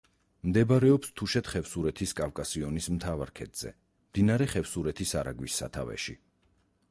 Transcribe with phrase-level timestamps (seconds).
[0.51, 3.73] მდებარეობს თუშეთ-ხევსურეთის კავკასიონის მთავარ ქედზე,
[4.11, 6.17] მდინარე ხევსურეთის არაგვის სათავეში.